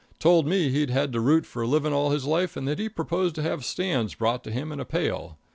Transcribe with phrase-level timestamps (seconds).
[0.17, 2.89] Told me he'd had to root for a living all his life and that he
[2.89, 5.37] proposed to have Stan's brought to him in a pail.